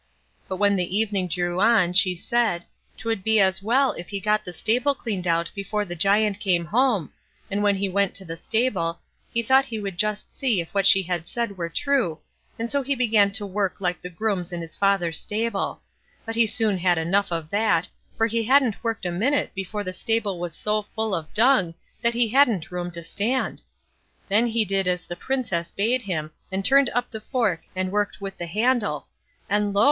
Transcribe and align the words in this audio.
But 0.47 0.55
when 0.57 0.77
the 0.77 0.97
evening 0.97 1.27
drew 1.27 1.59
on, 1.61 1.93
she 1.93 2.15
said 2.15 2.63
"twould 2.97 3.23
be 3.23 3.39
as 3.39 3.61
well 3.61 3.91
if 3.91 4.09
he 4.09 4.19
got 4.19 4.43
the 4.43 4.51
stable 4.51 4.95
cleaned 4.95 5.27
out 5.27 5.51
before 5.53 5.85
the 5.85 5.95
Giant 5.95 6.39
came 6.39 6.65
home; 6.65 7.11
and 7.51 7.61
when 7.61 7.75
he 7.75 7.87
went 7.87 8.15
to 8.15 8.25
the 8.25 8.35
stable, 8.35 8.99
he 9.29 9.43
thought 9.43 9.65
he 9.65 9.77
would 9.77 9.99
just 9.99 10.35
see 10.35 10.59
if 10.59 10.73
what 10.73 10.87
she 10.87 11.03
had 11.03 11.27
said 11.27 11.55
were 11.55 11.69
true, 11.69 12.17
and 12.57 12.67
so 12.71 12.81
he 12.81 12.95
began 12.95 13.31
to 13.33 13.45
work 13.45 13.79
like 13.79 14.01
the 14.01 14.09
grooms 14.09 14.51
in 14.51 14.59
his 14.59 14.75
father's 14.75 15.19
stable; 15.19 15.83
but 16.25 16.33
he 16.35 16.47
soon 16.47 16.79
had 16.79 16.97
enough 16.97 17.31
of 17.31 17.51
that, 17.51 17.87
for 18.17 18.25
he 18.25 18.45
hadn't 18.45 18.83
worked 18.83 19.05
a 19.05 19.11
minute 19.11 19.53
before 19.53 19.83
the 19.83 19.93
stable 19.93 20.39
was 20.39 20.55
so 20.55 20.81
full 20.81 21.13
of 21.13 21.31
dung 21.35 21.75
that 22.01 22.15
he 22.15 22.29
hadn't 22.29 22.71
room 22.71 22.89
to 22.89 23.03
stand. 23.03 23.61
Then 24.29 24.47
he 24.47 24.65
did 24.65 24.87
as 24.87 25.05
the 25.05 25.15
Princess 25.15 25.69
bade 25.69 26.01
him, 26.01 26.31
and 26.51 26.65
turned 26.65 26.89
up 26.95 27.11
the 27.11 27.21
fork 27.21 27.61
and 27.75 27.91
worked 27.91 28.19
with 28.19 28.35
the 28.39 28.47
handle, 28.47 29.05
and 29.47 29.75
lo! 29.75 29.79